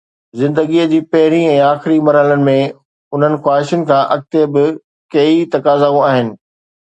زندگيءَ 0.39 0.85
جي 0.91 0.99
پهرئين 1.15 1.43
۽ 1.49 1.57
آخري 1.65 1.97
مرحلن 2.07 2.45
۾، 2.47 2.55
انهن 3.17 3.35
خواهشن 3.43 3.83
کان 3.91 4.01
اڳتي 4.15 4.41
به 4.55 4.67
ڪيئي 5.17 5.47
تقاضائون 5.57 6.03
آهن. 6.09 6.33